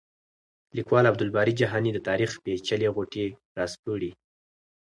[0.77, 3.25] لیکوال عبدالباري جهاني د تاریخ پېچلې غوټې
[3.57, 4.11] راسپړي.